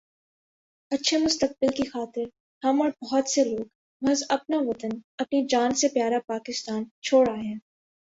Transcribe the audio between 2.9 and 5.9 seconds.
بہت سے لوگ محض اپنا وطن اپنی جان سے